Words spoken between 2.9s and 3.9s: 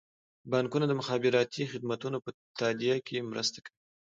کې مرسته کوي.